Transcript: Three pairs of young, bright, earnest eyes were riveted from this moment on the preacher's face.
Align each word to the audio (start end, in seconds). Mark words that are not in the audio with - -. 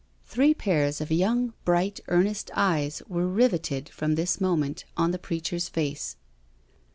Three 0.25 0.55
pairs 0.55 0.99
of 0.99 1.11
young, 1.11 1.53
bright, 1.63 1.99
earnest 2.07 2.49
eyes 2.55 3.03
were 3.07 3.27
riveted 3.27 3.87
from 3.89 4.15
this 4.15 4.41
moment 4.41 4.83
on 4.97 5.11
the 5.11 5.19
preacher's 5.19 5.69
face. 5.69 6.15